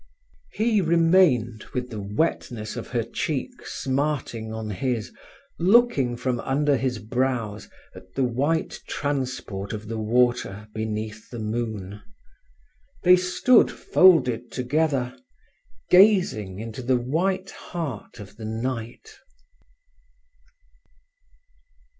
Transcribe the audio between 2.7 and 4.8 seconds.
of her cheek smarting on